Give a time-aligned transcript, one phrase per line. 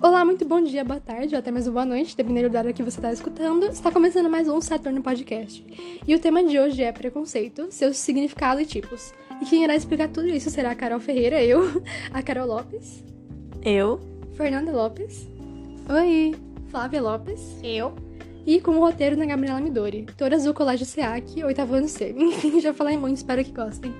[0.00, 2.82] Olá, muito bom dia, boa tarde ou até mesmo boa noite, dependendo do horário que
[2.84, 3.64] você está escutando.
[3.66, 5.64] Está começando mais um Saturno Podcast.
[6.06, 9.12] E o tema de hoje é preconceito, seus significados e tipos.
[9.42, 11.82] E quem irá explicar tudo isso será a Carol Ferreira, eu,
[12.14, 13.02] a Carol Lopes,
[13.64, 14.00] Eu.
[14.34, 15.28] Fernanda Lopes,
[15.88, 16.34] Oi.
[16.70, 17.92] Flávia Lopes Eu.
[18.46, 22.14] e com o roteiro na Gabriela Midori, todas do Colégio SEAC, oitavo ano C.
[22.16, 23.92] Enfim, já falei muito, espero que gostem.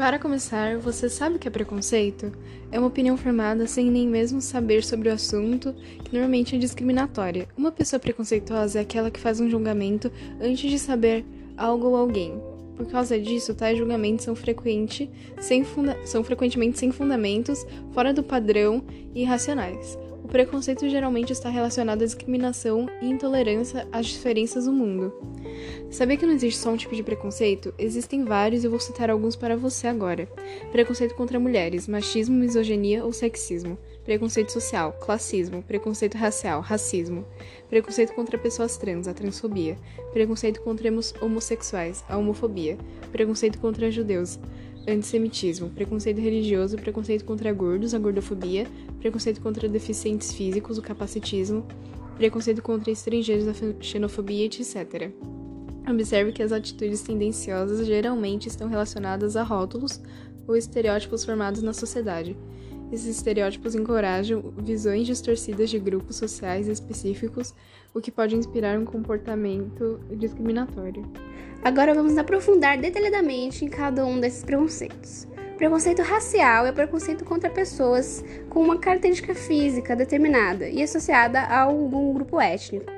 [0.00, 2.32] Para começar, você sabe o que é preconceito?
[2.72, 7.46] É uma opinião formada sem nem mesmo saber sobre o assunto, que normalmente é discriminatória.
[7.54, 10.10] Uma pessoa preconceituosa é aquela que faz um julgamento
[10.40, 11.22] antes de saber
[11.54, 12.40] algo ou alguém.
[12.78, 18.22] Por causa disso, tais julgamentos são, frequente, sem funda são frequentemente sem fundamentos, fora do
[18.22, 18.82] padrão
[19.14, 19.98] e irracionais.
[20.30, 25.12] O preconceito geralmente está relacionado à discriminação e intolerância às diferenças do mundo.
[25.90, 27.74] Sabia que não existe só um tipo de preconceito?
[27.76, 30.28] Existem vários e eu vou citar alguns para você agora.
[30.70, 33.76] Preconceito contra mulheres, machismo, misoginia ou sexismo.
[34.04, 35.62] Preconceito social, classismo.
[35.62, 37.24] Preconceito racial, racismo.
[37.68, 39.76] Preconceito contra pessoas trans, a transfobia.
[40.12, 42.78] Preconceito contra homossexuais, a homofobia.
[43.12, 44.38] Preconceito contra judeus,
[44.88, 45.68] antissemitismo.
[45.70, 48.66] Preconceito religioso, preconceito contra gordos, a gordofobia.
[48.98, 51.66] Preconceito contra deficientes físicos, o capacitismo.
[52.16, 55.10] Preconceito contra estrangeiros, a xenofobia, etc.
[55.88, 60.00] Observe que as atitudes tendenciosas geralmente estão relacionadas a rótulos
[60.46, 62.36] ou estereótipos formados na sociedade.
[62.92, 67.54] Esses estereótipos encorajam visões distorcidas de grupos sociais específicos,
[67.94, 71.08] o que pode inspirar um comportamento discriminatório.
[71.62, 75.28] Agora vamos aprofundar detalhadamente em cada um desses preconceitos.
[75.56, 82.12] Preconceito racial é preconceito contra pessoas com uma característica física determinada e associada a algum
[82.14, 82.90] grupo étnico.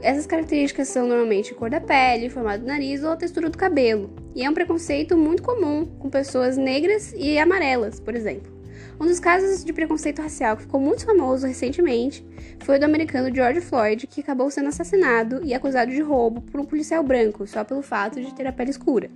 [0.00, 4.10] Essas características são normalmente cor da pele, formato do nariz ou a textura do cabelo,
[4.32, 8.57] e é um preconceito muito comum com pessoas negras e amarelas, por exemplo.
[9.00, 12.26] Um dos casos de preconceito racial que ficou muito famoso recentemente
[12.64, 16.60] foi o do americano George Floyd, que acabou sendo assassinado e acusado de roubo por
[16.60, 19.08] um policial branco só pelo fato de ter a pele escura.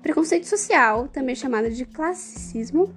[0.00, 2.92] Preconceito social, também chamado de classicismo,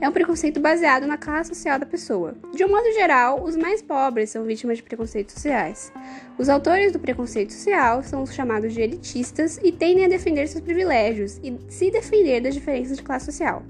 [0.00, 2.34] é um preconceito baseado na classe social da pessoa.
[2.54, 5.92] De um modo geral, os mais pobres são vítimas de preconceitos sociais.
[6.38, 10.64] Os autores do preconceito social são os chamados de elitistas e tendem a defender seus
[10.64, 13.62] privilégios e se defender das diferenças de classe social.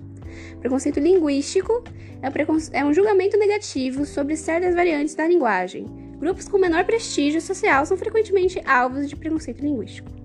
[0.60, 1.82] Preconceito linguístico
[2.20, 2.70] é um, preconce...
[2.72, 5.86] é um julgamento negativo sobre certas variantes da linguagem.
[6.18, 10.18] Grupos com menor prestígio social são frequentemente alvos de preconceito linguístico.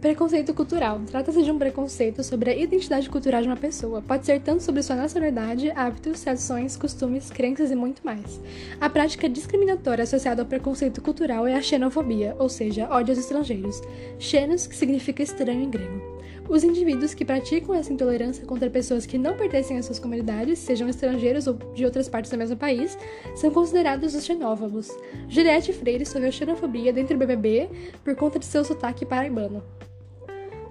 [0.00, 1.00] Preconceito cultural.
[1.06, 4.02] Trata-se de um preconceito sobre a identidade cultural de uma pessoa.
[4.02, 8.40] Pode ser tanto sobre sua nacionalidade, hábitos, tradições, costumes, crenças e muito mais.
[8.80, 13.80] A prática discriminatória associada ao preconceito cultural é a xenofobia, ou seja, ódio aos estrangeiros.
[14.18, 16.15] Xenos, que significa estranho em grego.
[16.48, 20.88] Os indivíduos que praticam essa intolerância contra pessoas que não pertencem às suas comunidades, sejam
[20.88, 22.96] estrangeiros ou de outras partes do mesmo país,
[23.34, 24.88] são considerados os xenófobos.
[25.28, 27.68] Juliette Freire sofreu xenofobia dentro do BBB
[28.04, 29.62] por conta de seu sotaque paraibano.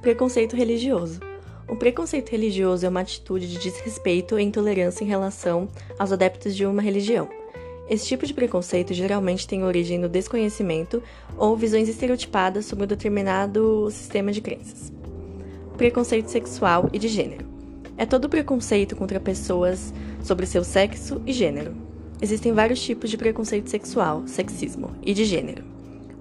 [0.01, 1.19] Preconceito religioso.
[1.67, 5.67] O preconceito religioso é uma atitude de desrespeito e intolerância em relação
[5.99, 7.27] aos adeptos de uma religião.
[7.89, 11.03] Esse tipo de preconceito geralmente tem origem no desconhecimento
[11.37, 14.91] ou visões estereotipadas sobre um determinado sistema de crenças.
[15.77, 17.45] Preconceito sexual e de gênero.
[17.97, 19.93] É todo preconceito contra pessoas
[20.23, 21.75] sobre seu sexo e gênero.
[22.21, 25.65] Existem vários tipos de preconceito sexual, sexismo e de gênero.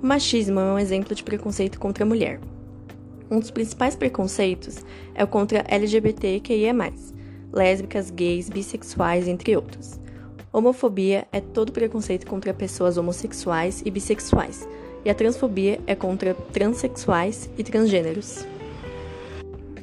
[0.03, 2.41] O machismo é um exemplo de preconceito contra a mulher.
[3.31, 4.84] Um dos principais preconceitos
[5.15, 6.75] é o contra LGBTQIA,
[7.53, 10.00] lésbicas, gays, bissexuais, entre outros.
[10.53, 14.69] Homofobia é todo preconceito contra pessoas homossexuais e bissexuais,
[15.04, 18.44] e a transfobia é contra transexuais e transgêneros.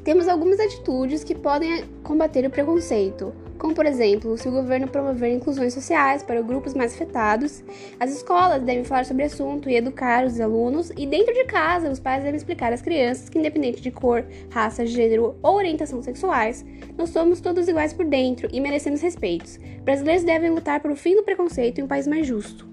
[0.04, 5.30] Temos algumas atitudes que podem combater o preconceito, como por exemplo, se o governo promover
[5.30, 7.62] inclusões sociais para grupos mais afetados,
[8.00, 11.88] as escolas devem falar sobre o assunto e educar os alunos, e dentro de casa,
[11.88, 16.64] os pais devem explicar às crianças que, independente de cor, raça, gênero ou orientação sexuais,
[16.98, 19.60] nós somos todos iguais por dentro e merecemos respeitos.
[19.84, 22.71] Brasileiros devem lutar pelo fim do preconceito em um país mais justo.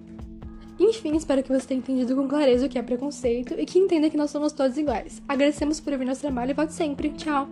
[0.80, 4.10] Enfim, espero que você tenha entendido com clareza o que é preconceito e que entenda
[4.10, 5.22] que nós somos todos iguais.
[5.28, 7.10] Agradecemos por ouvir nosso trabalho e volte sempre.
[7.10, 7.50] Tchau!